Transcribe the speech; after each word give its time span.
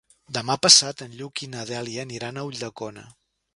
Demà 0.37 0.55
passat 0.63 1.03
en 1.07 1.13
Lluc 1.19 1.45
i 1.47 1.51
na 1.53 1.67
Dèlia 1.73 2.07
aniran 2.09 2.39
a 2.45 2.49
Ulldecona. 2.51 3.07